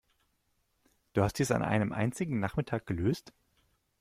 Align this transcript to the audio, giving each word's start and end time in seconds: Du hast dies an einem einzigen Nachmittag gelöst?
Du 1.13 1.21
hast 1.21 1.37
dies 1.37 1.51
an 1.51 1.61
einem 1.61 1.91
einzigen 1.91 2.39
Nachmittag 2.39 2.87
gelöst? 2.87 3.33